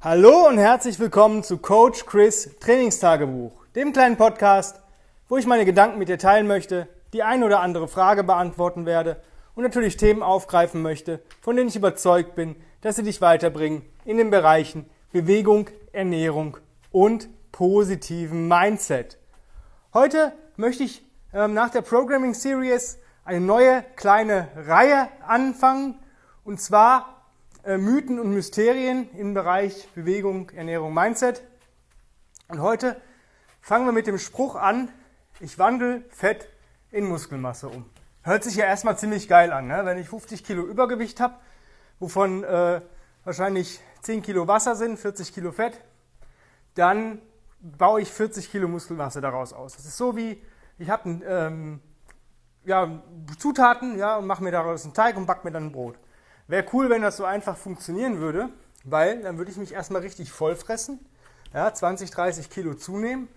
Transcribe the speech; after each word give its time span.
Hallo 0.00 0.46
und 0.46 0.58
herzlich 0.58 1.00
willkommen 1.00 1.42
zu 1.42 1.58
Coach 1.58 2.06
Chris 2.06 2.56
Trainingstagebuch, 2.60 3.66
dem 3.74 3.92
kleinen 3.92 4.16
Podcast, 4.16 4.80
wo 5.28 5.38
ich 5.38 5.46
meine 5.46 5.64
Gedanken 5.64 5.98
mit 5.98 6.08
dir 6.08 6.18
teilen 6.18 6.46
möchte, 6.46 6.86
die 7.12 7.24
ein 7.24 7.42
oder 7.42 7.58
andere 7.58 7.88
Frage 7.88 8.22
beantworten 8.22 8.86
werde 8.86 9.20
und 9.56 9.64
natürlich 9.64 9.96
Themen 9.96 10.22
aufgreifen 10.22 10.82
möchte, 10.82 11.20
von 11.40 11.56
denen 11.56 11.68
ich 11.68 11.74
überzeugt 11.74 12.36
bin, 12.36 12.54
dass 12.80 12.94
sie 12.94 13.02
dich 13.02 13.20
weiterbringen 13.20 13.82
in 14.04 14.18
den 14.18 14.30
Bereichen 14.30 14.88
Bewegung, 15.10 15.68
Ernährung 15.90 16.58
und 16.92 17.28
positiven 17.50 18.46
Mindset. 18.46 19.18
Heute 19.92 20.32
möchte 20.54 20.84
ich 20.84 21.04
ähm, 21.34 21.54
nach 21.54 21.70
der 21.70 21.82
Programming 21.82 22.34
Series 22.34 23.00
eine 23.24 23.40
neue 23.40 23.84
kleine 23.96 24.46
Reihe 24.54 25.08
anfangen 25.26 25.98
und 26.44 26.60
zwar 26.60 27.17
Mythen 27.76 28.18
und 28.18 28.32
Mysterien 28.32 29.10
im 29.14 29.34
Bereich 29.34 29.88
Bewegung, 29.94 30.48
Ernährung, 30.50 30.94
Mindset. 30.94 31.42
Und 32.48 32.62
heute 32.62 32.98
fangen 33.60 33.84
wir 33.84 33.92
mit 33.92 34.06
dem 34.06 34.18
Spruch 34.18 34.54
an, 34.54 34.88
ich 35.40 35.58
wandle 35.58 36.02
Fett 36.08 36.48
in 36.90 37.04
Muskelmasse 37.04 37.68
um. 37.68 37.84
Hört 38.22 38.42
sich 38.44 38.56
ja 38.56 38.64
erstmal 38.64 38.96
ziemlich 38.96 39.28
geil 39.28 39.52
an, 39.52 39.66
ne? 39.66 39.84
wenn 39.84 39.98
ich 39.98 40.08
50 40.08 40.44
Kilo 40.44 40.62
Übergewicht 40.62 41.20
habe, 41.20 41.34
wovon 41.98 42.42
äh, 42.44 42.80
wahrscheinlich 43.24 43.80
10 44.00 44.22
Kilo 44.22 44.48
Wasser 44.48 44.74
sind, 44.74 44.98
40 44.98 45.34
Kilo 45.34 45.52
Fett, 45.52 45.78
dann 46.74 47.20
baue 47.60 48.00
ich 48.00 48.10
40 48.10 48.50
Kilo 48.50 48.68
Muskelmasse 48.68 49.20
daraus 49.20 49.52
aus. 49.52 49.76
Das 49.76 49.84
ist 49.84 49.98
so 49.98 50.16
wie, 50.16 50.42
ich 50.78 50.88
habe 50.88 51.10
ähm, 51.26 51.80
ja, 52.64 53.02
Zutaten 53.38 53.98
ja, 53.98 54.16
und 54.16 54.26
mache 54.26 54.42
mir 54.42 54.52
daraus 54.52 54.84
einen 54.84 54.94
Teig 54.94 55.18
und 55.18 55.26
backe 55.26 55.46
mir 55.46 55.52
dann 55.52 55.66
ein 55.66 55.72
Brot. 55.72 55.98
Wäre 56.48 56.64
cool, 56.72 56.88
wenn 56.88 57.02
das 57.02 57.18
so 57.18 57.26
einfach 57.26 57.56
funktionieren 57.56 58.18
würde, 58.18 58.48
weil 58.84 59.22
dann 59.22 59.36
würde 59.36 59.50
ich 59.50 59.58
mich 59.58 59.72
erstmal 59.72 60.00
richtig 60.00 60.32
voll 60.32 60.56
fressen, 60.56 60.98
ja, 61.52 61.72
20, 61.72 62.10
30 62.10 62.48
Kilo 62.48 62.74
zunehmen, 62.74 63.28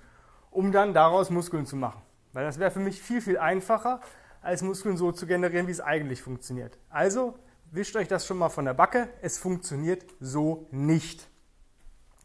um 0.49 0.71
dann 0.71 0.93
daraus 0.93 1.29
Muskeln 1.29 1.65
zu 1.65 1.75
machen. 1.75 2.01
Weil 2.31 2.45
das 2.45 2.57
wäre 2.57 2.71
für 2.71 2.79
mich 2.79 3.01
viel, 3.01 3.21
viel 3.21 3.37
einfacher, 3.37 3.99
als 4.41 4.61
Muskeln 4.61 4.95
so 4.95 5.11
zu 5.11 5.27
generieren, 5.27 5.67
wie 5.67 5.71
es 5.71 5.81
eigentlich 5.81 6.21
funktioniert. 6.21 6.77
Also 6.89 7.37
wischt 7.71 7.95
euch 7.97 8.07
das 8.07 8.25
schon 8.25 8.37
mal 8.37 8.49
von 8.49 8.63
der 8.63 8.73
Backe. 8.73 9.09
Es 9.21 9.37
funktioniert 9.37 10.05
so 10.21 10.67
nicht. 10.71 11.27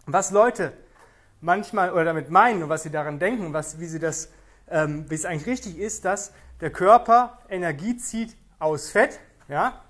Was 0.06 0.30
Leute 0.30 0.72
manchmal 1.41 1.92
oder 1.92 2.05
damit 2.05 2.30
meinen 2.30 2.62
und 2.62 2.69
was 2.69 2.84
sie 2.84 2.91
daran 2.91 3.19
denken, 3.19 3.53
was, 3.53 3.80
wie, 3.80 3.86
sie 3.86 3.98
das, 3.98 4.30
ähm, 4.70 5.05
wie 5.10 5.16
es 5.16 5.25
eigentlich 5.25 5.47
richtig 5.47 5.78
ist, 5.78 6.05
dass 6.05 6.32
der 6.60 6.70
Körper 6.70 7.38
Energie 7.48 7.97
zieht 7.97 8.36
aus 8.60 8.88
Fett, 8.88 9.19
ja, 9.48 9.82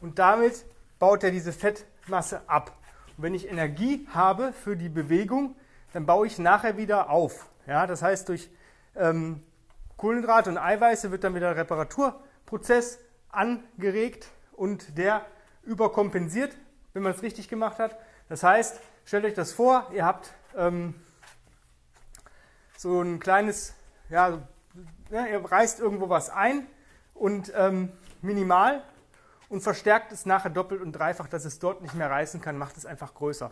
und 0.00 0.18
damit 0.18 0.64
baut 0.98 1.22
er 1.24 1.30
diese 1.30 1.52
Fettmasse 1.52 2.42
ab. 2.46 2.76
Und 3.16 3.24
wenn 3.24 3.34
ich 3.34 3.48
Energie 3.48 4.06
habe 4.12 4.52
für 4.52 4.76
die 4.76 4.88
Bewegung, 4.88 5.56
dann 5.92 6.06
baue 6.06 6.26
ich 6.26 6.38
nachher 6.38 6.76
wieder 6.76 7.10
auf. 7.10 7.48
Ja, 7.66 7.86
das 7.86 8.02
heißt, 8.02 8.28
durch 8.28 8.50
ähm, 8.96 9.42
Kohlenhydrate 9.96 10.50
und 10.50 10.58
Eiweiße 10.58 11.10
wird 11.10 11.24
dann 11.24 11.34
wieder 11.34 11.48
der 11.54 11.62
Reparaturprozess 11.62 12.98
angeregt 13.30 14.28
und 14.52 14.96
der 14.96 15.26
überkompensiert, 15.64 16.56
wenn 16.92 17.02
man 17.02 17.12
es 17.12 17.22
richtig 17.22 17.48
gemacht 17.48 17.78
hat. 17.78 17.98
Das 18.28 18.42
heißt, 18.42 18.80
stellt 19.04 19.24
euch 19.24 19.34
das 19.34 19.52
vor, 19.52 19.90
ihr 19.92 20.04
habt 20.04 20.32
ähm, 20.56 20.94
so 22.76 23.00
ein 23.00 23.18
kleines, 23.18 23.74
ja, 24.08 24.38
ja, 25.10 25.26
ihr 25.26 25.44
reißt 25.44 25.80
irgendwo 25.80 26.08
was 26.08 26.30
ein 26.30 26.66
und 27.14 27.52
ähm, 27.56 27.90
minimal 28.22 28.82
und 29.48 29.60
verstärkt 29.60 30.12
es 30.12 30.26
nachher 30.26 30.50
doppelt 30.50 30.82
und 30.82 30.92
dreifach, 30.92 31.28
dass 31.28 31.44
es 31.44 31.58
dort 31.58 31.82
nicht 31.82 31.94
mehr 31.94 32.10
reißen 32.10 32.40
kann, 32.40 32.58
macht 32.58 32.76
es 32.76 32.86
einfach 32.86 33.14
größer. 33.14 33.50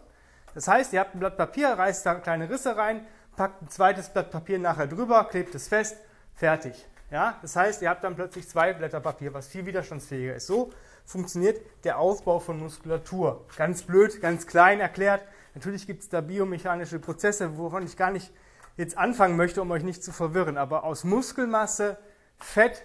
Das 0.54 0.68
heißt, 0.68 0.92
ihr 0.92 1.00
habt 1.00 1.14
ein 1.14 1.20
Blatt 1.20 1.36
Papier, 1.36 1.68
reißt 1.68 2.06
da 2.06 2.14
kleine 2.14 2.48
Risse 2.48 2.76
rein, 2.76 3.06
packt 3.36 3.62
ein 3.62 3.68
zweites 3.68 4.08
Blatt 4.08 4.30
Papier 4.30 4.58
nachher 4.58 4.86
drüber, 4.86 5.24
klebt 5.24 5.54
es 5.54 5.68
fest, 5.68 5.96
fertig. 6.34 6.86
Ja? 7.10 7.38
Das 7.42 7.56
heißt, 7.56 7.82
ihr 7.82 7.90
habt 7.90 8.04
dann 8.04 8.16
plötzlich 8.16 8.48
zwei 8.48 8.72
Blätter 8.72 9.00
Papier, 9.00 9.34
was 9.34 9.48
viel 9.48 9.66
widerstandsfähiger 9.66 10.34
ist. 10.34 10.46
So 10.46 10.72
funktioniert 11.04 11.60
der 11.84 11.98
Aufbau 11.98 12.40
von 12.40 12.58
Muskulatur. 12.58 13.44
Ganz 13.56 13.82
blöd, 13.82 14.20
ganz 14.20 14.46
klein 14.46 14.80
erklärt. 14.80 15.22
Natürlich 15.54 15.86
gibt 15.86 16.02
es 16.02 16.08
da 16.08 16.20
biomechanische 16.20 16.98
Prozesse, 16.98 17.56
wovon 17.58 17.84
ich 17.84 17.96
gar 17.96 18.10
nicht 18.10 18.32
jetzt 18.76 18.98
anfangen 18.98 19.36
möchte, 19.36 19.62
um 19.62 19.70
euch 19.70 19.82
nicht 19.82 20.02
zu 20.02 20.12
verwirren. 20.12 20.58
Aber 20.58 20.84
aus 20.84 21.04
Muskelmasse 21.04 21.98
Fett, 22.38 22.82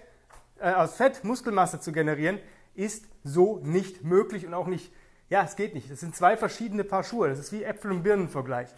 äh, 0.58 0.72
aus 0.72 0.94
Fett 0.94 1.24
Muskelmasse 1.24 1.80
zu 1.80 1.92
generieren, 1.92 2.38
ist 2.74 3.04
so 3.24 3.58
nicht 3.58 4.04
möglich 4.04 4.46
und 4.46 4.54
auch 4.54 4.66
nicht, 4.66 4.92
ja, 5.28 5.42
es 5.42 5.56
geht 5.56 5.74
nicht. 5.74 5.90
Das 5.90 6.00
sind 6.00 6.16
zwei 6.16 6.36
verschiedene 6.36 6.84
Paar 6.84 7.04
Schuhe. 7.04 7.28
Das 7.28 7.38
ist 7.38 7.52
wie 7.52 7.64
Äpfel- 7.64 7.92
und 7.92 8.02
Birnenvergleich. 8.02 8.68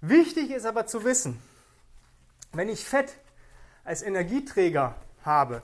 Wichtig 0.00 0.50
ist 0.50 0.66
aber 0.66 0.86
zu 0.86 1.04
wissen, 1.04 1.40
wenn 2.52 2.68
ich 2.68 2.84
Fett 2.84 3.16
als 3.84 4.02
Energieträger 4.02 4.94
habe 5.24 5.62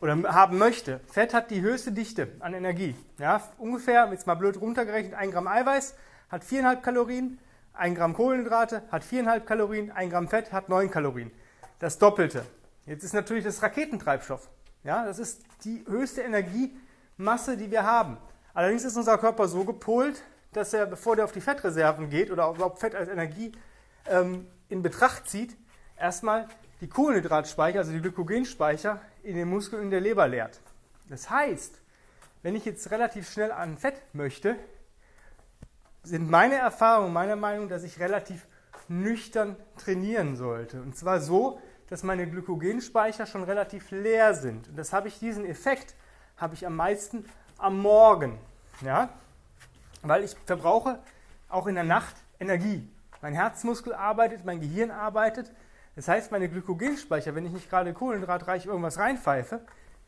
oder 0.00 0.16
haben 0.34 0.58
möchte, 0.58 1.00
Fett 1.06 1.32
hat 1.34 1.50
die 1.50 1.60
höchste 1.60 1.92
Dichte 1.92 2.28
an 2.40 2.54
Energie. 2.54 2.96
Ja, 3.18 3.42
ungefähr, 3.58 4.08
jetzt 4.10 4.26
mal 4.26 4.34
blöd 4.34 4.60
runtergerechnet, 4.60 5.14
ein 5.14 5.30
Gramm 5.30 5.46
Eiweiß 5.46 5.94
hat 6.28 6.44
4,5 6.44 6.80
Kalorien, 6.80 7.38
ein 7.74 7.94
Gramm 7.94 8.14
Kohlenhydrate 8.14 8.82
hat 8.90 9.04
4,5 9.04 9.40
Kalorien, 9.40 9.90
ein 9.92 10.10
Gramm 10.10 10.28
Fett 10.28 10.52
hat 10.52 10.68
9 10.68 10.90
Kalorien. 10.90 11.30
Das 11.78 11.98
Doppelte. 11.98 12.44
Jetzt 12.86 13.04
ist 13.04 13.12
natürlich 13.12 13.44
das 13.44 13.62
Raketentreibstoff. 13.62 14.48
Ja, 14.84 15.04
das 15.04 15.18
ist 15.18 15.42
die 15.64 15.84
höchste 15.86 16.22
Energiemasse, 16.22 17.56
die 17.56 17.70
wir 17.70 17.84
haben. 17.84 18.16
Allerdings 18.52 18.84
ist 18.84 18.96
unser 18.96 19.16
Körper 19.18 19.48
so 19.48 19.64
gepolt, 19.64 20.22
dass 20.52 20.74
er, 20.74 20.86
bevor 20.86 21.16
der 21.16 21.24
auf 21.24 21.32
die 21.32 21.40
Fettreserven 21.40 22.10
geht 22.10 22.30
oder 22.30 22.50
überhaupt 22.50 22.80
Fett 22.80 22.94
als 22.94 23.08
Energie 23.08 23.52
ähm, 24.06 24.46
in 24.68 24.82
Betracht 24.82 25.28
zieht, 25.28 25.56
erstmal 25.96 26.48
die 26.80 26.88
Kohlenhydratspeicher, 26.88 27.78
also 27.78 27.92
die 27.92 28.00
Glykogenspeicher, 28.00 29.00
in 29.22 29.36
den 29.36 29.48
Muskeln 29.48 29.82
in 29.82 29.90
der 29.90 30.00
Leber 30.00 30.26
leert. 30.26 30.60
Das 31.08 31.30
heißt, 31.30 31.80
wenn 32.42 32.56
ich 32.56 32.64
jetzt 32.64 32.90
relativ 32.90 33.30
schnell 33.30 33.52
an 33.52 33.78
Fett 33.78 34.02
möchte, 34.12 34.56
sind 36.02 36.28
meine 36.28 36.56
Erfahrungen, 36.56 37.12
meine 37.12 37.36
Meinung, 37.36 37.68
dass 37.68 37.84
ich 37.84 38.00
relativ 38.00 38.46
nüchtern 38.88 39.56
trainieren 39.78 40.36
sollte. 40.36 40.82
Und 40.82 40.96
zwar 40.96 41.20
so, 41.20 41.60
dass 41.92 42.02
meine 42.02 42.26
Glykogenspeicher 42.26 43.26
schon 43.26 43.44
relativ 43.44 43.90
leer 43.90 44.32
sind. 44.32 44.66
Und 44.66 44.78
das 44.78 44.94
habe 44.94 45.08
ich, 45.08 45.18
diesen 45.18 45.44
Effekt 45.44 45.94
habe 46.38 46.54
ich 46.54 46.66
am 46.66 46.74
meisten 46.74 47.26
am 47.58 47.80
Morgen. 47.80 48.38
Ja? 48.80 49.10
Weil 50.00 50.24
ich 50.24 50.34
verbrauche 50.46 51.00
auch 51.50 51.66
in 51.66 51.74
der 51.74 51.84
Nacht 51.84 52.16
Energie. 52.40 52.88
Mein 53.20 53.34
Herzmuskel 53.34 53.92
arbeitet, 53.92 54.46
mein 54.46 54.62
Gehirn 54.62 54.90
arbeitet. 54.90 55.52
Das 55.94 56.08
heißt, 56.08 56.32
meine 56.32 56.48
Glykogenspeicher, 56.48 57.34
wenn 57.34 57.44
ich 57.44 57.52
nicht 57.52 57.68
gerade 57.68 57.92
kohlenhydratreich 57.92 58.64
irgendwas 58.64 58.96
reinpfeife, 58.96 59.60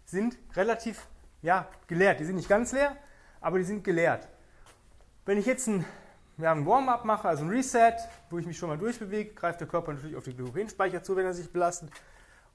sind 0.06 0.38
relativ 0.56 1.06
ja, 1.42 1.68
geleert. 1.86 2.18
Die 2.18 2.24
sind 2.24 2.36
nicht 2.36 2.48
ganz 2.48 2.72
leer, 2.72 2.96
aber 3.42 3.58
die 3.58 3.64
sind 3.64 3.84
geleert. 3.84 4.26
Wenn 5.26 5.36
ich 5.36 5.44
jetzt 5.44 5.66
ein 5.66 5.84
wir 6.36 6.48
haben 6.48 6.62
ein 6.62 6.66
Warm-up 6.66 7.04
mache, 7.04 7.28
also 7.28 7.44
ein 7.44 7.50
Reset, 7.50 7.94
wo 8.30 8.38
ich 8.38 8.46
mich 8.46 8.58
schon 8.58 8.68
mal 8.68 8.78
durchbewege, 8.78 9.34
greift 9.34 9.60
der 9.60 9.68
Körper 9.68 9.92
natürlich 9.92 10.16
auf 10.16 10.24
die 10.24 10.34
Glykogenspeicher 10.34 11.02
zu, 11.02 11.16
wenn 11.16 11.26
er 11.26 11.34
sich 11.34 11.52
belastet. 11.52 11.90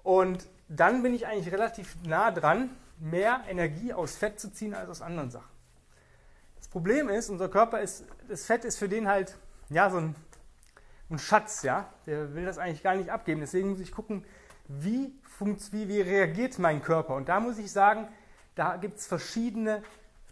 Und 0.03 0.47
dann 0.67 1.01
bin 1.01 1.13
ich 1.13 1.27
eigentlich 1.27 1.53
relativ 1.53 1.95
nah 2.03 2.31
dran, 2.31 2.69
mehr 2.99 3.41
Energie 3.47 3.93
aus 3.93 4.15
Fett 4.15 4.39
zu 4.39 4.51
ziehen 4.51 4.73
als 4.73 4.89
aus 4.89 5.01
anderen 5.01 5.31
Sachen. 5.31 5.49
Das 6.57 6.67
Problem 6.67 7.09
ist, 7.09 7.29
unser 7.29 7.49
Körper 7.49 7.79
ist, 7.79 8.05
das 8.27 8.45
Fett 8.45 8.65
ist 8.65 8.77
für 8.77 8.89
den 8.89 9.07
halt, 9.07 9.37
ja, 9.69 9.89
so 9.89 9.97
ein, 9.97 10.15
ein 11.09 11.19
Schatz, 11.19 11.63
ja. 11.63 11.89
Der 12.05 12.33
will 12.33 12.45
das 12.45 12.57
eigentlich 12.57 12.83
gar 12.83 12.95
nicht 12.95 13.09
abgeben. 13.09 13.39
Deswegen 13.39 13.69
muss 13.69 13.79
ich 13.79 13.91
gucken, 13.91 14.25
wie, 14.67 15.13
wie, 15.39 15.87
wie 15.87 16.01
reagiert 16.01 16.59
mein 16.59 16.83
Körper. 16.83 17.15
Und 17.15 17.29
da 17.29 17.39
muss 17.39 17.57
ich 17.57 17.71
sagen, 17.71 18.07
da 18.55 18.77
gibt 18.77 18.97
es 18.97 19.07
verschiedene 19.07 19.81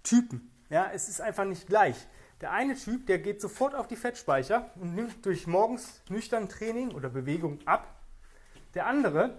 Typen. 0.03 0.51
Ja, 0.69 0.91
es 0.93 1.07
ist 1.07 1.21
einfach 1.21 1.45
nicht 1.45 1.67
gleich. 1.67 2.07
Der 2.41 2.51
eine 2.51 2.75
Typ, 2.75 3.07
der 3.07 3.17
geht 3.19 3.41
sofort 3.41 3.73
auf 3.73 3.87
die 3.87 3.95
Fettspeicher 3.95 4.69
und 4.75 4.93
nimmt 4.93 5.25
durch 5.25 5.47
morgens 5.47 6.01
nüchtern 6.09 6.47
Training 6.49 6.91
oder 6.91 7.09
Bewegung 7.09 7.59
ab. 7.65 7.95
Der 8.75 8.85
andere, 8.85 9.37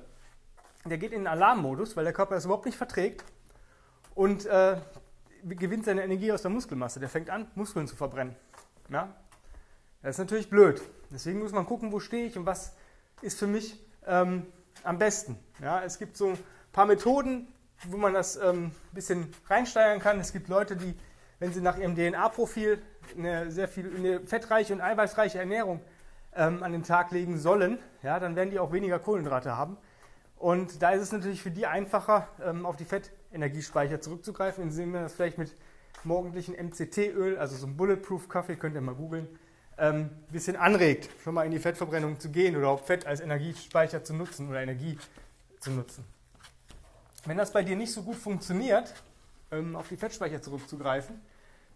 der 0.85 0.99
geht 0.99 1.13
in 1.13 1.21
den 1.21 1.27
Alarmmodus, 1.29 1.97
weil 1.97 2.05
der 2.05 2.13
Körper 2.13 2.35
das 2.35 2.45
überhaupt 2.45 2.67
nicht 2.67 2.77
verträgt 2.77 3.25
und 4.17 4.47
äh, 4.47 4.79
gewinnt 5.45 5.85
seine 5.85 6.03
Energie 6.03 6.33
aus 6.33 6.43
der 6.43 6.51
Muskelmasse. 6.51 6.99
Der 6.99 7.09
fängt 7.09 7.31
an, 7.31 7.49
Muskeln 7.55 7.87
zu 7.87 7.95
verbrennen. 7.95 8.35
Ja? 8.89 9.15
Das 10.03 10.17
ist 10.17 10.19
natürlich 10.19 10.51
blöd. 10.51 10.83
Deswegen 11.11 11.39
muss 11.39 11.53
man 11.53 11.67
gucken, 11.67 11.93
wo 11.93 12.01
stehe 12.01 12.27
ich 12.27 12.37
und 12.37 12.47
was 12.47 12.75
ist 13.23 13.39
für 13.39 13.47
mich 13.47 13.81
ähm, 14.07 14.47
am 14.83 14.99
besten. 14.99 15.39
Ja? 15.63 15.85
Es 15.85 15.99
gibt 16.01 16.17
so 16.17 16.31
ein 16.31 16.39
paar 16.73 16.87
Methoden, 16.87 17.47
wo 17.85 17.97
man 17.97 18.13
das 18.13 18.37
ähm, 18.37 18.67
ein 18.67 18.73
bisschen 18.93 19.33
reinsteigern 19.47 20.01
kann. 20.01 20.19
Es 20.19 20.33
gibt 20.33 20.49
Leute, 20.49 20.77
die 20.77 20.97
wenn 21.39 21.53
sie 21.53 21.61
nach 21.61 21.79
ihrem 21.79 21.95
DNA-Profil 21.95 22.81
eine 23.17 23.51
sehr 23.51 23.69
viel 23.69 23.93
eine 23.97 24.21
fettreiche 24.21 24.73
und 24.73 24.81
eiweißreiche 24.81 25.39
Ernährung 25.39 25.81
ähm, 26.35 26.63
an 26.63 26.73
den 26.73 26.83
Tag 26.83 27.11
legen 27.11 27.39
sollen, 27.39 27.79
ja, 28.03 28.19
dann 28.21 28.37
werden 28.37 28.51
die 28.51 28.59
auch 28.59 28.73
weniger 28.73 28.99
Kohlenhydrate 28.99 29.57
haben. 29.57 29.77
Und 30.37 30.83
da 30.83 30.91
ist 30.91 31.03
es 31.03 31.13
natürlich 31.13 31.43
für 31.43 31.51
die 31.51 31.67
einfacher, 31.67 32.29
ähm, 32.45 32.65
auf 32.65 32.77
die 32.77 32.85
Fettenergiespeicher 32.85 34.01
zurückzugreifen, 34.01 34.65
indem 34.65 34.93
man 34.93 35.03
das 35.03 35.15
vielleicht 35.15 35.39
mit 35.39 35.55
morgendlichen 36.05 36.55
MCT-Öl, 36.55 37.39
also 37.39 37.57
so 37.57 37.67
ein 37.67 37.77
Bulletproof 37.77 38.29
Kaffee, 38.29 38.57
könnt 38.57 38.77
ihr 38.77 38.81
mal 38.81 38.95
googeln, 38.95 39.27
ähm, 39.79 40.11
ein 40.29 40.33
bisschen 40.33 40.57
anregt, 40.57 41.09
schon 41.23 41.35
mal 41.35 41.45
in 41.45 41.51
die 41.51 41.59
Fettverbrennung 41.59 42.21
zu 42.21 42.31
gehen 42.31 42.57
oder 42.57 42.69
auch 42.69 42.85
Fett 42.85 43.07
als 43.07 43.21
Energiespeicher 43.21 44.05
zu 44.05 44.15
nutzen 44.15 44.49
oder 44.49 44.61
Energie 44.61 44.99
zu 45.61 45.71
nutzen. 45.71 46.05
Wenn 47.25 47.37
das 47.37 47.53
bei 47.53 47.63
dir 47.63 47.77
nicht 47.77 47.93
so 47.93 48.03
gut 48.03 48.17
funktioniert, 48.17 48.95
ähm, 49.51 49.77
auf 49.77 49.89
die 49.89 49.97
Fettspeicher 49.97 50.41
zurückzugreifen, 50.41 51.21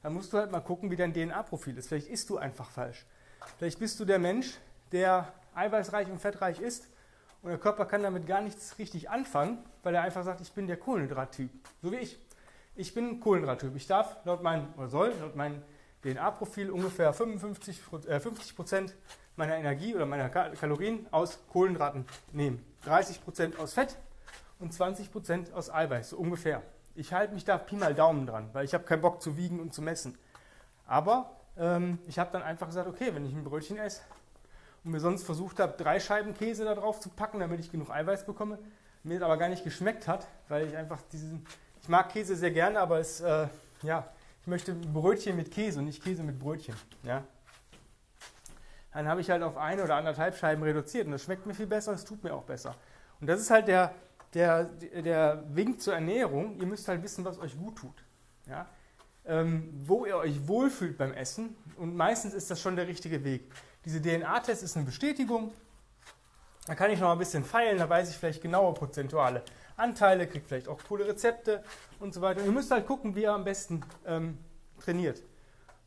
dann 0.02 0.14
musst 0.14 0.32
du 0.32 0.38
halt 0.38 0.50
mal 0.50 0.60
gucken, 0.60 0.90
wie 0.90 0.96
dein 0.96 1.12
DNA-Profil 1.14 1.78
ist. 1.78 1.88
Vielleicht 1.88 2.08
isst 2.08 2.28
du 2.31 2.38
einfach 2.38 2.70
falsch. 2.70 3.06
Vielleicht 3.58 3.78
bist 3.78 3.99
du 4.00 4.04
der 4.04 4.19
Mensch, 4.19 4.58
der 4.90 5.32
eiweißreich 5.54 6.08
und 6.08 6.20
fettreich 6.20 6.60
ist 6.60 6.88
und 7.43 7.50
der 7.50 7.58
Körper 7.58 7.87
kann 7.87 8.02
damit 8.02 8.26
gar 8.26 8.40
nichts 8.40 8.78
richtig 8.78 9.10
anfangen, 9.10 9.58
weil 9.82 9.94
er 9.94 10.02
einfach 10.02 10.25
sagt, 10.25 10.40
ich 10.40 10.52
bin 10.52 10.66
der 10.66 10.76
Kohlenhydrattyp, 10.76 11.50
so 11.82 11.93
wie 11.93 11.96
ich. 11.96 12.19
Ich 12.75 12.94
bin 12.94 13.20
Kohlenhydrattyp. 13.20 13.76
Ich 13.76 13.87
darf 13.87 14.16
laut 14.25 14.43
meinem, 14.43 14.72
oder 14.76 14.88
soll 14.88 15.12
laut 15.20 15.37
meinem 15.37 15.62
DNA-Profil 16.02 16.70
ungefähr 16.70 17.12
55, 17.12 17.81
äh, 18.08 18.19
50 18.19 18.56
Prozent 18.56 18.94
meiner 19.37 19.56
Energie 19.56 19.94
oder 19.94 20.06
meiner 20.06 20.28
Kalorien 20.28 21.06
aus 21.10 21.38
Kohlenhydraten 21.52 22.06
nehmen. 22.32 22.64
30 22.84 23.22
Prozent 23.22 23.58
aus 23.58 23.75
Fett 23.75 23.96
und 24.58 24.72
20 24.72 25.10
Prozent 25.10 25.52
aus 25.52 25.70
Eiweiß, 25.70 26.10
so 26.10 26.19
ungefähr. 26.19 26.62
Ich 26.94 27.12
halte 27.12 27.32
mich 27.32 27.44
da 27.44 27.56
Pi 27.58 27.76
mal 27.76 27.94
Daumen 27.94 28.26
dran, 28.26 28.50
weil 28.52 28.64
ich 28.64 28.74
habe 28.74 28.84
keinen 28.84 29.00
Bock 29.00 29.22
zu 29.22 29.36
wiegen 29.36 29.60
und 29.60 29.72
zu 29.72 29.80
messen. 29.80 30.18
Aber 30.86 31.30
ähm, 31.56 31.98
ich 32.06 32.18
habe 32.18 32.30
dann 32.32 32.42
einfach 32.42 32.66
gesagt, 32.66 32.88
okay, 32.88 33.14
wenn 33.14 33.24
ich 33.24 33.32
ein 33.32 33.44
Brötchen 33.44 33.78
esse 33.78 34.02
und 34.84 34.90
mir 34.90 35.00
sonst 35.00 35.24
versucht 35.24 35.58
habe, 35.58 35.74
drei 35.76 36.00
Scheiben 36.00 36.34
Käse 36.34 36.64
da 36.64 36.74
drauf 36.74 37.00
zu 37.00 37.08
packen, 37.08 37.40
damit 37.40 37.60
ich 37.60 37.70
genug 37.70 37.90
Eiweiß 37.90 38.26
bekomme, 38.26 38.58
mir 39.04 39.18
das 39.18 39.24
aber 39.24 39.36
gar 39.36 39.48
nicht 39.48 39.64
geschmeckt 39.64 40.06
hat, 40.06 40.26
weil 40.48 40.66
ich 40.66 40.76
einfach 40.76 41.00
diesen, 41.12 41.46
ich 41.80 41.88
mag 41.88 42.10
Käse 42.10 42.36
sehr 42.36 42.50
gerne, 42.50 42.78
aber 42.78 42.98
es, 42.98 43.20
äh, 43.20 43.48
ja, 43.82 44.06
ich 44.42 44.46
möchte 44.46 44.74
Brötchen 44.74 45.36
mit 45.36 45.50
Käse 45.50 45.78
und 45.78 45.86
nicht 45.86 46.02
Käse 46.02 46.22
mit 46.22 46.38
Brötchen. 46.38 46.74
Ja. 47.04 47.24
Dann 48.92 49.08
habe 49.08 49.20
ich 49.22 49.30
halt 49.30 49.42
auf 49.42 49.56
eine 49.56 49.82
oder 49.82 49.96
anderthalb 49.96 50.36
Scheiben 50.36 50.62
reduziert 50.62 51.06
und 51.06 51.12
das 51.12 51.22
schmeckt 51.22 51.46
mir 51.46 51.54
viel 51.54 51.66
besser 51.66 51.92
und 51.92 51.96
es 51.96 52.04
tut 52.04 52.22
mir 52.22 52.34
auch 52.34 52.42
besser. 52.42 52.74
Und 53.20 53.28
das 53.28 53.40
ist 53.40 53.50
halt 53.50 53.68
der, 53.68 53.94
der, 54.34 54.64
der 54.64 55.44
Wink 55.49 55.81
zur 55.81 55.94
Ernährung. 55.94 56.58
Ihr 56.58 56.67
müsst 56.67 56.88
halt 56.88 57.02
wissen, 57.02 57.25
was 57.25 57.38
euch 57.38 57.56
gut 57.56 57.76
tut. 57.76 58.05
Ja. 58.46 58.67
Ähm, 59.25 59.73
wo 59.87 60.05
ihr 60.05 60.17
euch 60.17 60.49
wohlfühlt 60.49 60.99
beim 60.99 61.12
Essen 61.12 61.55
und 61.76 61.94
meistens 61.94 62.34
ist 62.34 62.50
das 62.50 62.61
schon 62.61 62.75
der 62.75 62.88
richtige 62.88 63.23
Weg. 63.23 63.52
Diese 63.84 64.00
DNA-Test 64.02 64.64
ist 64.64 64.76
eine 64.76 64.84
Bestätigung. 64.84 65.52
Da 66.67 66.75
kann 66.75 66.90
ich 66.90 66.99
noch 66.99 67.12
ein 67.12 67.19
bisschen 67.19 67.44
feilen, 67.44 67.79
da 67.79 67.88
weiß 67.88 68.11
ich 68.11 68.17
vielleicht 68.17 68.43
genaue 68.43 68.75
prozentuale 68.75 69.43
Anteile, 69.76 70.26
kriegt 70.26 70.49
vielleicht 70.49 70.69
auch 70.69 70.81
coole 70.88 71.06
Rezepte 71.06 71.62
und 72.00 72.14
so 72.14 72.20
weiter. 72.20 72.44
Ihr 72.44 72.52
müsst 72.52 72.70
halt 72.70 72.87
gucken, 72.87 73.14
wie 73.14 73.23
ihr 73.23 73.32
am 73.32 73.44
besten 73.44 73.82
ähm, 74.06 74.38
trainiert. 74.81 75.23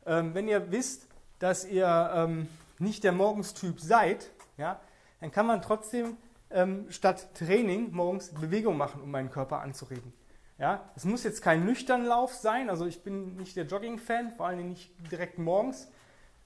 Ähm, 0.05 0.33
wenn 0.33 0.47
ihr 0.47 0.71
wisst, 0.71 1.07
dass 1.39 1.65
ihr 1.65 2.11
ähm, 2.13 2.47
nicht 2.79 3.03
der 3.03 3.11
Morgenstyp 3.11 3.79
seid, 3.79 4.31
ja, 4.57 4.79
dann 5.19 5.31
kann 5.31 5.45
man 5.45 5.61
trotzdem 5.61 6.17
ähm, 6.55 6.85
statt 6.89 7.27
Training 7.35 7.91
morgens 7.91 8.29
Bewegung 8.29 8.77
machen, 8.77 9.01
um 9.01 9.11
meinen 9.11 9.29
Körper 9.29 9.61
anzuregen. 9.61 10.13
Ja, 10.57 10.89
es 10.95 11.03
muss 11.03 11.23
jetzt 11.23 11.41
kein 11.41 11.65
nüchtern 11.65 12.05
Lauf 12.05 12.33
sein, 12.33 12.69
also 12.69 12.85
ich 12.85 13.03
bin 13.03 13.35
nicht 13.35 13.57
der 13.57 13.65
Jogging-Fan, 13.65 14.31
vor 14.31 14.47
allem 14.47 14.69
nicht 14.69 14.89
direkt 15.11 15.37
morgens, 15.37 15.89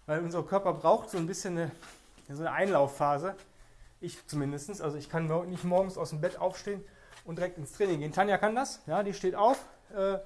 weil 0.08 0.22
unser 0.22 0.42
Körper 0.42 0.74
braucht 0.74 1.12
so 1.12 1.20
ein 1.20 1.28
bisschen 1.28 1.58
eine, 1.58 1.72
so 2.28 2.42
eine 2.42 2.52
Einlaufphase. 2.52 3.36
Ich 4.02 4.26
zumindest, 4.26 4.82
also 4.82 4.98
ich 4.98 5.10
kann 5.10 5.28
nicht 5.48 5.64
morgens 5.64 5.96
aus 5.96 6.10
dem 6.10 6.22
Bett 6.22 6.40
aufstehen 6.40 6.84
und 7.26 7.38
direkt 7.38 7.60
ins 7.60 7.74
Training 7.74 8.00
gehen. 8.00 8.12
Tanja 8.12 8.40
kann 8.40 8.56
das, 8.56 8.82
ja, 8.88 9.04
die 9.04 9.14
steht 9.14 9.36
auf, 9.36 9.64
äh, 9.96 10.18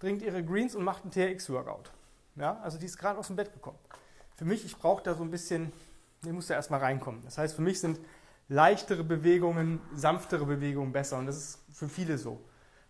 trinkt 0.00 0.22
ihre 0.22 0.42
Greens 0.42 0.74
und 0.74 0.82
macht 0.82 1.02
einen 1.02 1.12
TRX-Workout. 1.12 1.92
Ja, 2.34 2.58
also 2.62 2.76
die 2.76 2.86
ist 2.86 2.98
gerade 2.98 3.20
aus 3.20 3.28
dem 3.28 3.36
Bett 3.36 3.52
gekommen. 3.52 3.78
Für 4.34 4.44
mich, 4.44 4.64
ich 4.64 4.76
brauche 4.76 5.02
da 5.04 5.14
so 5.14 5.22
ein 5.22 5.30
bisschen, 5.30 5.72
ich 6.24 6.32
muss 6.32 6.48
da 6.48 6.54
erstmal 6.54 6.80
reinkommen. 6.80 7.22
Das 7.24 7.38
heißt, 7.38 7.54
für 7.54 7.62
mich 7.62 7.78
sind 7.78 8.00
leichtere 8.48 9.04
Bewegungen, 9.04 9.80
sanftere 9.94 10.46
Bewegungen 10.46 10.92
besser 10.92 11.18
und 11.18 11.26
das 11.26 11.36
ist 11.36 11.58
für 11.72 11.88
viele 11.88 12.18
so. 12.18 12.40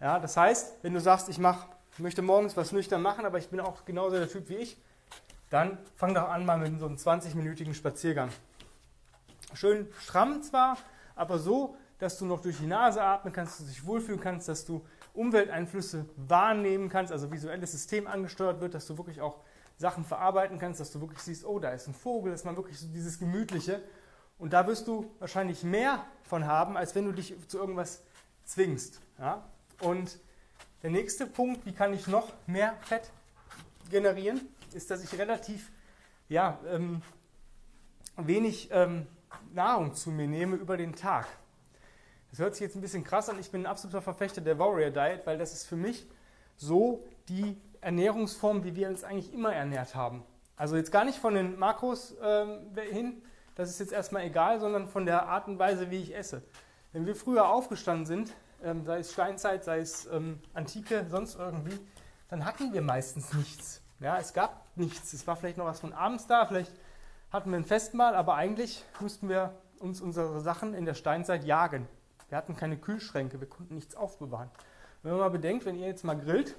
Ja, 0.00 0.18
das 0.20 0.36
heißt, 0.36 0.76
wenn 0.82 0.94
du 0.94 1.00
sagst, 1.00 1.28
ich 1.28 1.38
mach, 1.38 1.66
möchte 1.98 2.22
morgens 2.22 2.56
was 2.56 2.72
nüchtern 2.72 3.02
machen, 3.02 3.26
aber 3.26 3.38
ich 3.38 3.48
bin 3.48 3.60
auch 3.60 3.84
genauso 3.84 4.16
der 4.16 4.28
Typ 4.28 4.48
wie 4.48 4.56
ich, 4.56 4.80
dann 5.50 5.78
fang 5.96 6.14
doch 6.14 6.28
an 6.28 6.46
mal 6.46 6.58
mit 6.58 6.78
so 6.78 6.86
einem 6.86 6.96
20-minütigen 6.96 7.74
Spaziergang. 7.74 8.30
Schön 9.54 9.88
stramm 10.00 10.42
zwar, 10.42 10.76
aber 11.16 11.38
so, 11.38 11.74
dass 11.98 12.18
du 12.18 12.26
noch 12.26 12.40
durch 12.40 12.58
die 12.58 12.66
Nase 12.66 13.02
atmen 13.02 13.32
kannst, 13.32 13.58
dass 13.58 13.66
du 13.66 13.72
dich 13.72 13.84
wohlfühlen 13.84 14.20
kannst, 14.20 14.48
dass 14.48 14.64
du 14.64 14.84
Umwelteinflüsse 15.14 16.04
wahrnehmen 16.16 16.88
kannst, 16.88 17.10
also 17.10 17.32
visuelles 17.32 17.72
System 17.72 18.06
angesteuert 18.06 18.60
wird, 18.60 18.74
dass 18.74 18.86
du 18.86 18.96
wirklich 18.96 19.20
auch 19.20 19.40
Sachen 19.76 20.04
verarbeiten 20.04 20.58
kannst, 20.58 20.80
dass 20.80 20.92
du 20.92 21.00
wirklich 21.00 21.20
siehst, 21.20 21.44
oh, 21.44 21.58
da 21.58 21.70
ist 21.70 21.88
ein 21.88 21.94
Vogel, 21.94 22.30
dass 22.30 22.44
man 22.44 22.56
wirklich 22.56 22.78
so 22.78 22.86
dieses 22.88 23.18
Gemütliche. 23.18 23.80
Und 24.38 24.52
da 24.52 24.66
wirst 24.66 24.86
du 24.86 25.10
wahrscheinlich 25.18 25.64
mehr 25.64 26.04
von 26.22 26.46
haben, 26.46 26.76
als 26.76 26.94
wenn 26.94 27.04
du 27.04 27.12
dich 27.12 27.34
zu 27.48 27.58
irgendwas 27.58 28.02
zwingst. 28.44 29.00
Ja? 29.18 29.44
Und 29.80 30.18
der 30.82 30.90
nächste 30.90 31.26
Punkt, 31.26 31.66
wie 31.66 31.72
kann 31.72 31.92
ich 31.92 32.06
noch 32.06 32.32
mehr 32.46 32.74
Fett 32.82 33.10
generieren, 33.90 34.40
ist, 34.72 34.90
dass 34.90 35.02
ich 35.02 35.18
relativ 35.18 35.70
ja, 36.28 36.58
ähm, 36.68 37.02
wenig 38.16 38.68
ähm, 38.70 39.06
Nahrung 39.52 39.94
zu 39.94 40.10
mir 40.10 40.28
nehme 40.28 40.56
über 40.56 40.76
den 40.76 40.94
Tag. 40.94 41.26
Das 42.30 42.38
hört 42.38 42.54
sich 42.54 42.62
jetzt 42.62 42.76
ein 42.76 42.82
bisschen 42.82 43.04
krass 43.04 43.28
an. 43.28 43.38
Ich 43.38 43.50
bin 43.50 43.62
ein 43.62 43.66
absoluter 43.66 44.02
Verfechter 44.02 44.40
der 44.40 44.58
Warrior 44.58 44.90
Diet, 44.90 45.26
weil 45.26 45.38
das 45.38 45.52
ist 45.52 45.66
für 45.66 45.76
mich 45.76 46.06
so 46.56 47.04
die 47.28 47.56
Ernährungsform, 47.80 48.64
wie 48.64 48.76
wir 48.76 48.88
uns 48.88 49.04
eigentlich 49.04 49.32
immer 49.32 49.52
ernährt 49.52 49.94
haben. 49.94 50.22
Also 50.56 50.76
jetzt 50.76 50.92
gar 50.92 51.04
nicht 51.04 51.18
von 51.18 51.34
den 51.34 51.58
Makros 51.58 52.16
ähm, 52.22 52.58
hin, 52.90 53.22
das 53.58 53.70
ist 53.70 53.80
jetzt 53.80 53.92
erstmal 53.92 54.22
egal, 54.22 54.60
sondern 54.60 54.86
von 54.86 55.04
der 55.04 55.26
Art 55.26 55.48
und 55.48 55.58
Weise, 55.58 55.90
wie 55.90 56.00
ich 56.00 56.16
esse. 56.16 56.42
Wenn 56.92 57.06
wir 57.06 57.16
früher 57.16 57.48
aufgestanden 57.48 58.06
sind, 58.06 58.32
ähm, 58.62 58.84
sei 58.86 59.00
es 59.00 59.12
Steinzeit, 59.12 59.64
sei 59.64 59.80
es 59.80 60.06
ähm, 60.06 60.38
Antike, 60.54 61.06
sonst 61.10 61.34
irgendwie, 61.34 61.76
dann 62.28 62.44
hatten 62.44 62.72
wir 62.72 62.82
meistens 62.82 63.34
nichts. 63.34 63.82
Ja, 63.98 64.16
es 64.16 64.32
gab 64.32 64.64
nichts. 64.76 65.12
Es 65.12 65.26
war 65.26 65.34
vielleicht 65.34 65.58
noch 65.58 65.64
was 65.64 65.80
von 65.80 65.92
abends 65.92 66.28
da, 66.28 66.46
vielleicht 66.46 66.72
hatten 67.32 67.50
wir 67.50 67.56
ein 67.56 67.64
Festmahl, 67.64 68.14
aber 68.14 68.36
eigentlich 68.36 68.84
mussten 69.00 69.28
wir 69.28 69.52
uns 69.80 70.00
unsere 70.00 70.40
Sachen 70.40 70.72
in 70.72 70.84
der 70.84 70.94
Steinzeit 70.94 71.42
jagen. 71.42 71.88
Wir 72.28 72.38
hatten 72.38 72.54
keine 72.54 72.76
Kühlschränke, 72.76 73.40
wir 73.40 73.48
konnten 73.48 73.74
nichts 73.74 73.96
aufbewahren. 73.96 74.50
Wenn 75.02 75.10
man 75.12 75.20
mal 75.20 75.30
bedenkt, 75.30 75.66
wenn 75.66 75.74
ihr 75.74 75.88
jetzt 75.88 76.04
mal 76.04 76.16
grillt 76.16 76.54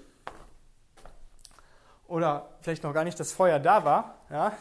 oder 2.08 2.50
vielleicht 2.60 2.84
noch 2.84 2.94
gar 2.94 3.06
nicht 3.06 3.22
das 3.22 3.32
Feuer 3.32 3.58
da 3.58 3.86
war, 3.86 4.16
ja, 4.30 4.52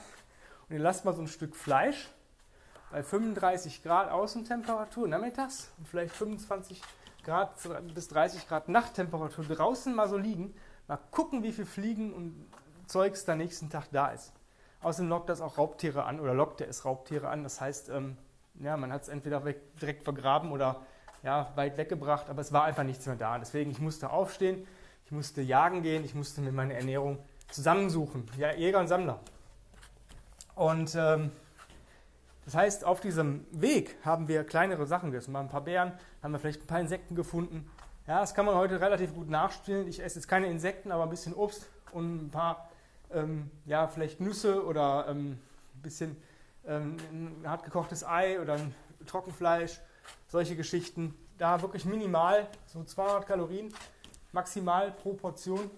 und 0.68 0.76
ihr 0.76 0.80
lasst 0.80 1.04
mal 1.04 1.14
so 1.14 1.22
ein 1.22 1.28
Stück 1.28 1.56
Fleisch 1.56 2.08
bei 2.90 3.02
35 3.02 3.82
Grad 3.82 4.10
Außentemperatur 4.10 5.08
nachmittags 5.08 5.70
und 5.78 5.88
vielleicht 5.88 6.14
25 6.14 6.82
Grad 7.24 7.52
bis 7.94 8.08
30 8.08 8.48
Grad 8.48 8.68
Nachttemperatur 8.68 9.44
draußen 9.44 9.94
mal 9.94 10.08
so 10.08 10.16
liegen, 10.16 10.54
mal 10.86 10.98
gucken, 11.10 11.42
wie 11.42 11.52
viel 11.52 11.66
Fliegen 11.66 12.12
und 12.12 12.46
Zeugs 12.86 13.24
da 13.24 13.34
nächsten 13.34 13.68
Tag 13.68 13.88
da 13.92 14.08
ist. 14.08 14.32
Außerdem 14.80 15.08
lockt 15.10 15.28
das 15.28 15.40
auch 15.40 15.58
Raubtiere 15.58 16.04
an 16.04 16.20
oder 16.20 16.34
lockt 16.34 16.60
es 16.60 16.84
Raubtiere 16.84 17.28
an. 17.28 17.42
Das 17.42 17.60
heißt, 17.60 17.90
ähm, 17.90 18.16
ja, 18.60 18.76
man 18.76 18.92
hat 18.92 19.02
es 19.02 19.08
entweder 19.08 19.44
weg, 19.44 19.60
direkt 19.80 20.04
vergraben 20.04 20.52
oder 20.52 20.82
ja, 21.22 21.52
weit 21.56 21.76
weggebracht, 21.76 22.30
aber 22.30 22.40
es 22.40 22.52
war 22.52 22.64
einfach 22.64 22.84
nichts 22.84 23.06
mehr 23.06 23.16
da. 23.16 23.38
Deswegen, 23.38 23.70
ich 23.70 23.80
musste 23.80 24.10
aufstehen, 24.10 24.66
ich 25.04 25.12
musste 25.12 25.42
jagen 25.42 25.82
gehen, 25.82 26.04
ich 26.04 26.14
musste 26.14 26.40
mir 26.40 26.52
meine 26.52 26.74
Ernährung 26.74 27.18
zusammensuchen. 27.50 28.24
Ja, 28.38 28.52
Jäger 28.52 28.78
und 28.78 28.88
Sammler. 28.88 29.18
Und 30.54 30.94
ähm, 30.94 31.32
das 32.48 32.54
heißt, 32.54 32.84
auf 32.86 33.02
diesem 33.02 33.44
Weg 33.50 33.98
haben 34.06 34.26
wir 34.26 34.42
kleinere 34.42 34.86
Sachen 34.86 35.10
gegessen. 35.10 35.32
Mal 35.32 35.40
ein 35.40 35.50
paar 35.50 35.60
Beeren, 35.60 35.92
haben 36.22 36.32
wir 36.32 36.38
vielleicht 36.38 36.62
ein 36.62 36.66
paar 36.66 36.80
Insekten 36.80 37.14
gefunden. 37.14 37.70
Ja, 38.06 38.20
das 38.20 38.34
kann 38.34 38.46
man 38.46 38.54
heute 38.54 38.80
relativ 38.80 39.12
gut 39.12 39.28
nachspielen. 39.28 39.86
Ich 39.86 40.02
esse 40.02 40.18
jetzt 40.18 40.28
keine 40.28 40.46
Insekten, 40.46 40.90
aber 40.90 41.02
ein 41.02 41.10
bisschen 41.10 41.34
Obst 41.34 41.68
und 41.92 42.24
ein 42.24 42.30
paar, 42.30 42.70
ähm, 43.12 43.50
ja, 43.66 43.86
vielleicht 43.86 44.20
Nüsse 44.20 44.64
oder 44.64 45.08
ähm, 45.10 45.32
ein 45.74 45.82
bisschen 45.82 46.16
ähm, 46.66 46.96
ein 47.12 47.42
hart 47.44 47.64
gekochtes 47.64 48.02
Ei 48.02 48.40
oder 48.40 48.54
ein 48.54 48.74
Trockenfleisch 49.04 49.78
solche 50.28 50.56
Geschichten. 50.56 51.14
Da 51.36 51.60
wirklich 51.60 51.84
minimal, 51.84 52.46
so 52.64 52.82
200 52.82 53.26
Kalorien, 53.26 53.74
maximal 54.32 54.90
pro 54.90 55.12
Portion. 55.12 55.70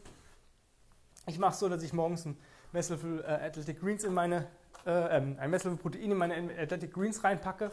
Ich 1.27 1.41
mache 1.41 1.55
es 1.55 1.59
so, 1.59 1.69
dass 1.69 1.83
ich 1.83 1.93
morgens 1.93 2.27
ein 2.27 2.37
Messlöffel 2.71 3.25
äh, 3.25 3.47
Athletic 3.47 3.81
Greens 3.81 4.05
in 4.05 4.15
meine, 4.15 4.47
äh, 4.87 5.17
ähm, 5.17 5.37
ein 5.39 5.51
Messlöffel 5.51 5.79
Protein 5.79 6.11
in 6.11 6.17
meine 6.17 6.35
Athletic 6.59 6.93
Greens 6.93 7.23
reinpacke 7.23 7.71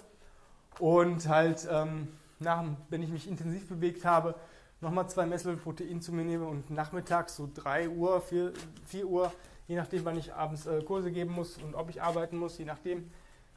und 0.79 1.27
halt, 1.27 1.67
ähm, 1.71 2.09
nach, 2.39 2.63
wenn 2.89 3.01
ich 3.01 3.09
mich 3.09 3.27
intensiv 3.27 3.67
bewegt 3.67 4.05
habe, 4.05 4.35
nochmal 4.81 5.09
zwei 5.09 5.25
Messlöffel 5.25 5.61
Protein 5.61 6.01
zu 6.01 6.13
mir 6.13 6.23
nehme 6.23 6.45
und 6.45 6.69
nachmittags 6.69 7.35
so 7.35 7.49
3 7.53 7.89
Uhr, 7.89 8.21
4, 8.21 8.53
4 8.85 9.07
Uhr, 9.07 9.31
je 9.67 9.75
nachdem, 9.75 10.05
wann 10.05 10.17
ich 10.17 10.33
abends 10.33 10.65
äh, 10.65 10.81
Kurse 10.83 11.11
geben 11.11 11.33
muss 11.33 11.57
und 11.57 11.75
ob 11.75 11.89
ich 11.89 12.01
arbeiten 12.01 12.37
muss, 12.37 12.57
je 12.57 12.65
nachdem, 12.65 13.09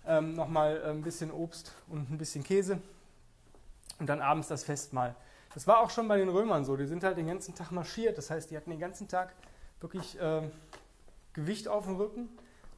ähm, 0.06 0.34
nochmal 0.34 0.82
ein 0.84 1.02
bisschen 1.02 1.30
Obst 1.30 1.74
und 1.88 2.10
ein 2.10 2.18
bisschen 2.18 2.42
Käse 2.42 2.80
und 3.98 4.06
dann 4.08 4.20
abends 4.20 4.48
das 4.48 4.64
Festmahl. 4.64 5.14
Das 5.52 5.66
war 5.66 5.80
auch 5.80 5.90
schon 5.90 6.08
bei 6.08 6.16
den 6.16 6.28
Römern 6.28 6.64
so. 6.64 6.76
Die 6.76 6.86
sind 6.86 7.02
halt 7.02 7.18
den 7.18 7.26
ganzen 7.26 7.54
Tag 7.54 7.72
marschiert. 7.72 8.16
Das 8.16 8.30
heißt, 8.30 8.50
die 8.50 8.56
hatten 8.56 8.70
den 8.70 8.78
ganzen 8.78 9.08
Tag 9.08 9.34
wirklich 9.80 10.18
äh, 10.20 10.42
Gewicht 11.32 11.68
auf 11.68 11.86
dem 11.86 11.96
Rücken 11.96 12.28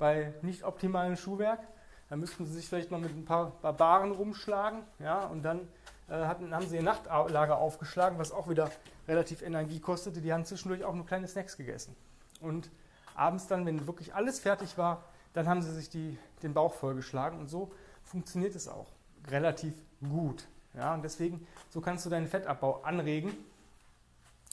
bei 0.03 0.35
nicht 0.43 0.65
optimalem 0.65 1.15
Schuhwerk. 1.15 1.61
Da 2.09 2.17
müssten 2.17 2.45
sie 2.45 2.55
sich 2.55 2.69
vielleicht 2.69 2.91
mal 2.91 2.99
mit 2.99 3.13
ein 3.13 3.25
paar 3.25 3.53
Barbaren 3.63 4.11
rumschlagen. 4.11 4.83
Ja, 4.99 5.27
und 5.27 5.45
dann 5.45 5.61
äh, 6.09 6.25
hatten, 6.25 6.53
haben 6.53 6.67
sie 6.67 6.75
ihr 6.75 6.83
Nachtlager 6.83 7.59
aufgeschlagen, 7.59 8.19
was 8.19 8.33
auch 8.33 8.49
wieder 8.49 8.69
relativ 9.07 9.43
Energie 9.43 9.79
kostete. 9.79 10.21
Die 10.21 10.33
haben 10.33 10.45
zwischendurch 10.45 10.83
auch 10.83 10.93
nur 10.93 11.07
kleine 11.07 11.29
Snacks 11.29 11.57
gegessen. 11.57 11.95
Und 12.41 12.69
abends 13.15 13.47
dann, 13.47 13.65
wenn 13.65 13.87
wirklich 13.87 14.13
alles 14.13 14.41
fertig 14.41 14.77
war, 14.77 15.05
dann 15.35 15.49
haben 15.49 15.63
sie 15.63 15.73
sich 15.73 15.89
die, 15.89 16.19
den 16.43 16.53
Bauch 16.53 16.75
vollgeschlagen. 16.75 17.39
Und 17.39 17.47
so 17.47 17.71
funktioniert 18.03 18.57
es 18.57 18.67
auch 18.67 18.89
relativ 19.29 19.75
gut. 20.01 20.49
Ja, 20.75 20.95
und 20.95 21.03
deswegen, 21.03 21.47
so 21.71 21.81
kannst 21.81 22.05
du 22.05 22.11
deinen 22.11 22.27
Fettabbau 22.27 22.83
anregen. 22.83 23.33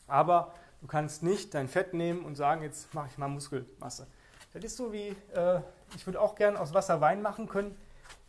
Aber 0.07 0.53
du 0.79 0.85
kannst 0.85 1.23
nicht 1.23 1.55
dein 1.55 1.67
Fett 1.67 1.95
nehmen 1.95 2.23
und 2.23 2.35
sagen, 2.35 2.61
jetzt 2.61 2.93
mache 2.93 3.07
ich 3.11 3.17
mal 3.17 3.29
Muskelmasse. 3.29 4.05
Das 4.53 4.63
ist 4.63 4.77
so 4.77 4.91
wie, 4.91 5.15
äh, 5.35 5.61
ich 5.95 6.05
würde 6.07 6.19
auch 6.19 6.33
gerne 6.33 6.59
aus 6.59 6.73
Wasser 6.73 7.01
Wein 7.01 7.21
machen 7.21 7.47
können. 7.47 7.75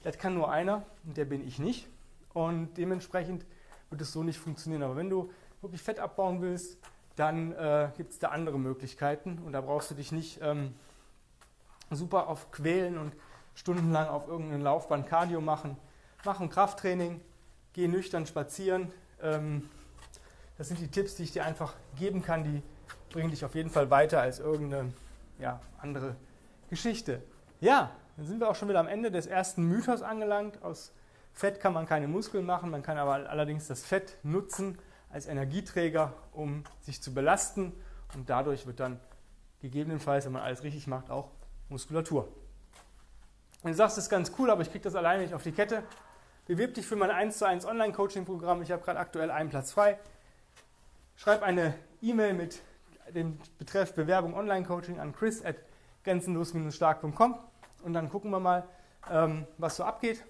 Das 0.02 0.18
kann 0.18 0.34
nur 0.34 0.50
einer 0.50 0.82
und 1.04 1.16
der 1.16 1.24
bin 1.24 1.46
ich 1.46 1.58
nicht. 1.58 1.88
Und 2.34 2.74
dementsprechend 2.76 3.46
wird 3.88 4.02
es 4.02 4.12
so 4.12 4.22
nicht 4.22 4.38
funktionieren. 4.38 4.82
Aber 4.82 4.96
wenn 4.96 5.08
du 5.08 5.30
wirklich 5.62 5.82
Fett 5.82 5.98
abbauen 5.98 6.42
willst, 6.42 6.78
dann 7.16 7.52
äh, 7.52 7.90
gibt 7.96 8.12
es 8.12 8.18
da 8.18 8.28
andere 8.28 8.58
Möglichkeiten 8.58 9.38
und 9.44 9.52
da 9.52 9.60
brauchst 9.60 9.90
du 9.90 9.94
dich 9.94 10.12
nicht 10.12 10.40
ähm, 10.42 10.74
super 11.90 12.28
auf 12.28 12.50
quälen 12.50 12.98
und 12.98 13.12
stundenlang 13.54 14.08
auf 14.08 14.28
irgendeinem 14.28 14.62
Laufband 14.62 15.06
Cardio 15.06 15.40
machen. 15.40 15.76
Mach 16.24 16.40
ein 16.40 16.50
Krafttraining, 16.50 17.20
geh 17.72 17.88
nüchtern 17.88 18.26
spazieren. 18.26 18.92
Ähm, 19.22 19.68
das 20.58 20.68
sind 20.68 20.80
die 20.80 20.88
Tipps, 20.88 21.14
die 21.14 21.24
ich 21.24 21.32
dir 21.32 21.44
einfach 21.44 21.74
geben 21.98 22.22
kann, 22.22 22.44
die 22.44 22.62
bringen 23.10 23.30
dich 23.30 23.44
auf 23.44 23.54
jeden 23.54 23.70
Fall 23.70 23.90
weiter 23.90 24.20
als 24.20 24.38
irgendeine 24.38 24.92
ja, 25.40 25.60
andere 25.80 26.16
Geschichte. 26.68 27.22
Ja, 27.60 27.90
dann 28.16 28.26
sind 28.26 28.40
wir 28.40 28.48
auch 28.48 28.54
schon 28.54 28.68
wieder 28.68 28.80
am 28.80 28.88
Ende 28.88 29.10
des 29.10 29.26
ersten 29.26 29.64
Mythos 29.64 30.02
angelangt. 30.02 30.62
Aus 30.62 30.92
Fett 31.32 31.60
kann 31.60 31.72
man 31.72 31.86
keine 31.86 32.08
Muskeln 32.08 32.44
machen, 32.44 32.70
man 32.70 32.82
kann 32.82 32.98
aber 32.98 33.28
allerdings 33.30 33.66
das 33.66 33.82
Fett 33.82 34.18
nutzen 34.22 34.78
als 35.10 35.26
Energieträger, 35.26 36.12
um 36.32 36.64
sich 36.80 37.02
zu 37.02 37.14
belasten 37.14 37.72
und 38.14 38.28
dadurch 38.28 38.66
wird 38.66 38.80
dann 38.80 39.00
gegebenenfalls, 39.60 40.24
wenn 40.24 40.32
man 40.32 40.42
alles 40.42 40.62
richtig 40.62 40.86
macht, 40.86 41.10
auch 41.10 41.30
Muskulatur. 41.68 42.28
Und 43.62 43.70
du 43.70 43.74
sagst, 43.74 43.96
das 43.96 44.04
ist 44.04 44.10
ganz 44.10 44.32
cool, 44.38 44.50
aber 44.50 44.62
ich 44.62 44.70
kriege 44.70 44.84
das 44.84 44.94
alleine 44.94 45.22
nicht 45.22 45.34
auf 45.34 45.42
die 45.42 45.52
Kette. 45.52 45.82
Bewirb 46.46 46.74
dich 46.74 46.86
für 46.86 46.96
mein 46.96 47.10
1 47.10 47.38
zu 47.38 47.46
1 47.46 47.66
Online-Coaching-Programm. 47.66 48.62
Ich 48.62 48.72
habe 48.72 48.82
gerade 48.82 48.98
aktuell 48.98 49.30
einen 49.30 49.50
Platz 49.50 49.72
frei. 49.72 49.98
Schreib 51.16 51.42
eine 51.42 51.74
E-Mail 52.00 52.32
mit 52.32 52.60
dem 53.14 53.38
Betreff 53.58 53.94
Bewerbung 53.94 54.34
Online-Coaching 54.34 54.98
an 54.98 55.12
chris 55.12 55.44
at 55.44 55.56
grenzenlos-stark.com 56.04 57.38
und 57.82 57.92
dann 57.92 58.08
gucken 58.08 58.30
wir 58.30 58.40
mal, 58.40 58.64
ähm, 59.10 59.46
was 59.58 59.76
so 59.76 59.84
abgeht. 59.84 60.24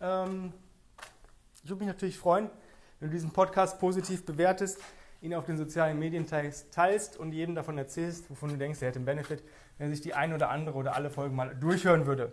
Ähm, 0.00 0.52
ich 1.62 1.68
würde 1.68 1.80
mich 1.80 1.88
natürlich 1.88 2.18
freuen, 2.18 2.50
wenn 2.98 3.08
du 3.08 3.14
diesen 3.14 3.32
Podcast 3.32 3.78
positiv 3.78 4.24
bewertest, 4.24 4.80
ihn 5.20 5.34
auf 5.34 5.44
den 5.44 5.58
sozialen 5.58 5.98
Medien 5.98 6.26
teilst 6.26 7.16
und 7.18 7.32
jedem 7.32 7.54
davon 7.54 7.76
erzählst, 7.76 8.30
wovon 8.30 8.50
du 8.50 8.56
denkst, 8.56 8.80
er 8.80 8.88
hätte 8.88 8.98
einen 8.98 9.06
Benefit, 9.06 9.42
wenn 9.78 9.90
sich 9.90 10.00
die 10.00 10.14
ein 10.14 10.32
oder 10.32 10.50
andere 10.50 10.76
oder 10.76 10.94
alle 10.94 11.10
Folgen 11.10 11.36
mal 11.36 11.54
durchhören 11.54 12.06
würde. 12.06 12.32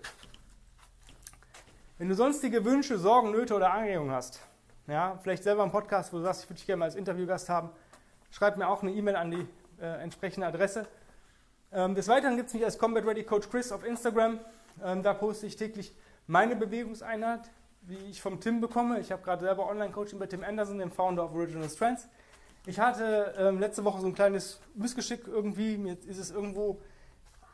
Wenn 1.98 2.10
du 2.10 2.16
sonstige 2.16 2.63
Wünsche, 2.63 2.98
Sorgen, 2.98 3.32
Nöte 3.32 3.56
oder 3.56 3.74
Anregungen 3.74 4.12
hast, 4.12 4.39
ja, 4.88 5.20
vielleicht 5.22 5.44
selber 5.44 5.63
einen 5.63 5.72
Podcast, 5.72 6.13
wo 6.13 6.18
du 6.18 6.24
sagst, 6.24 6.44
ich 6.44 6.50
würde 6.50 6.58
dich 6.58 6.66
gerne 6.66 6.80
mal 6.80 6.86
als 6.86 6.96
Interviewgast 6.96 7.50
haben, 7.50 7.70
schreib 8.32 8.58
mir 8.58 8.68
auch 8.68 8.84
eine 8.84 8.92
E-Mail 8.92 9.16
an 9.16 9.32
die 9.32 9.48
äh, 9.82 10.02
entsprechende 10.02 10.48
Adresse. 10.48 10.88
Ähm, 11.72 11.96
des 11.96 12.08
Weiteren 12.08 12.38
gibt 12.38 12.48
es 12.48 12.54
mich 12.54 12.64
als 12.64 12.78
Combat 12.78 13.06
Ready 13.06 13.24
Coach 13.24 13.50
Chris 13.50 13.72
auf 13.72 13.86
Instagram. 13.86 14.40
Ähm, 14.84 15.04
da 15.04 15.14
poste 15.14 15.48
ich 15.48 15.56
täglich 15.56 15.94
meine 16.28 16.56
Bewegungseinheit, 16.56 17.42
wie 17.82 17.98
ich 18.10 18.22
vom 18.22 18.40
Tim 18.40 18.62
bekomme. 18.62 19.00
Ich 19.00 19.12
habe 19.12 19.24
gerade 19.24 19.46
selber 19.46 19.70
Online-Coaching 19.70 20.20
bei 20.20 20.28
Tim 20.28 20.44
Anderson, 20.44 20.80
dem 20.80 20.92
Founder 20.92 21.26
of 21.26 21.34
Original 21.34 21.70
Strengths. 21.70 22.08
Ich 22.66 22.80
hatte 22.80 23.34
ähm, 23.38 23.60
letzte 23.60 23.84
Woche 23.86 24.02
so 24.02 24.08
ein 24.08 24.14
kleines 24.14 24.60
Missgeschick 24.76 25.28
irgendwie. 25.28 25.78
Mir 25.78 25.98
ist 26.06 26.18
es 26.18 26.32
irgendwo 26.32 26.82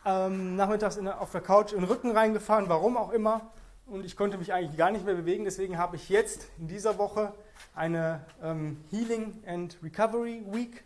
ähm, 0.05 0.55
nachmittags 0.55 0.95
der, 0.95 1.21
auf 1.21 1.31
der 1.31 1.41
Couch 1.41 1.71
in 1.71 1.79
den 1.79 1.87
Rücken 1.87 2.11
reingefahren, 2.11 2.67
warum 2.67 2.97
auch 2.97 3.11
immer. 3.11 3.51
Und 3.85 4.05
ich 4.05 4.15
konnte 4.15 4.37
mich 4.37 4.53
eigentlich 4.53 4.77
gar 4.77 4.91
nicht 4.91 5.05
mehr 5.05 5.15
bewegen. 5.15 5.43
Deswegen 5.43 5.77
habe 5.77 5.97
ich 5.97 6.09
jetzt 6.09 6.47
in 6.57 6.67
dieser 6.67 6.97
Woche 6.97 7.33
eine 7.75 8.25
ähm, 8.41 8.77
Healing 8.89 9.43
and 9.45 9.77
Recovery 9.83 10.43
Week. 10.51 10.83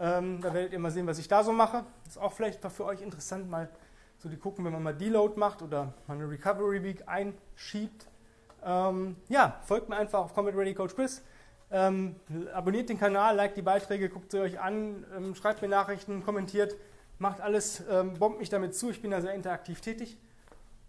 Ähm, 0.00 0.40
da 0.40 0.54
werdet 0.54 0.72
ihr 0.72 0.78
mal 0.78 0.90
sehen, 0.90 1.06
was 1.06 1.18
ich 1.18 1.28
da 1.28 1.44
so 1.44 1.52
mache. 1.52 1.84
Ist 2.06 2.18
auch 2.18 2.32
vielleicht 2.32 2.64
für 2.64 2.86
euch 2.86 3.02
interessant, 3.02 3.50
mal 3.50 3.68
so 4.16 4.30
die 4.30 4.36
gucken, 4.38 4.64
wenn 4.64 4.72
man 4.72 4.82
mal 4.82 4.94
Deload 4.94 5.38
macht 5.38 5.60
oder 5.60 5.92
mal 6.06 6.14
eine 6.14 6.28
Recovery 6.28 6.82
Week 6.82 7.06
einschiebt. 7.06 8.06
Ähm, 8.64 9.16
ja, 9.28 9.58
folgt 9.62 9.90
mir 9.90 9.96
einfach 9.96 10.20
auf 10.20 10.34
Combat 10.34 10.56
Ready 10.56 10.74
Coach 10.74 10.94
Chris. 10.94 11.22
Ähm, 11.70 12.16
abonniert 12.52 12.88
den 12.88 12.98
Kanal, 12.98 13.36
liked 13.36 13.56
die 13.56 13.62
Beiträge, 13.62 14.08
guckt 14.08 14.32
sie 14.32 14.40
euch 14.40 14.58
an, 14.58 15.04
ähm, 15.16 15.34
schreibt 15.34 15.62
mir 15.62 15.68
Nachrichten, 15.68 16.24
kommentiert, 16.24 16.76
macht 17.18 17.40
alles, 17.40 17.82
ähm, 17.90 18.14
bombt 18.14 18.40
mich 18.40 18.48
damit 18.48 18.74
zu. 18.74 18.90
Ich 18.90 19.02
bin 19.02 19.10
da 19.10 19.20
sehr 19.20 19.34
interaktiv 19.34 19.80
tätig. 19.82 20.18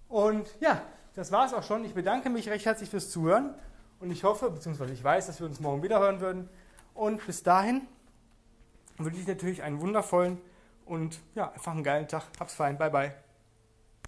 Und 0.07 0.47
ja, 0.61 0.81
das 1.15 1.31
war 1.33 1.45
es 1.45 1.53
auch 1.53 1.63
schon. 1.63 1.83
Ich 1.83 1.93
bedanke 1.93 2.29
mich 2.29 2.49
recht 2.49 2.65
herzlich 2.65 2.89
fürs 2.89 3.09
Zuhören 3.09 3.53
und 3.99 4.09
ich 4.09 4.23
hoffe, 4.23 4.49
beziehungsweise 4.49 4.93
ich 4.93 5.03
weiß, 5.03 5.27
dass 5.27 5.39
wir 5.39 5.47
uns 5.47 5.59
morgen 5.59 5.83
wieder 5.83 5.99
hören 5.99 6.21
würden. 6.21 6.49
Und 6.93 7.25
bis 7.25 7.43
dahin 7.43 7.81
wünsche 8.97 9.19
ich 9.19 9.27
natürlich 9.27 9.63
einen 9.63 9.81
wundervollen 9.81 10.39
und 10.85 11.19
ja, 11.35 11.51
einfach 11.51 11.71
einen 11.71 11.83
geilen 11.83 12.07
Tag. 12.07 12.23
Hab's 12.39 12.55
fein. 12.55 12.77
Bye, 12.77 12.89
bye. 12.89 13.30